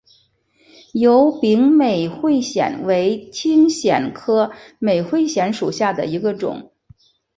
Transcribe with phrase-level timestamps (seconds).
[0.95, 6.71] 疣柄美喙藓为青藓科美喙藓属下的一个种。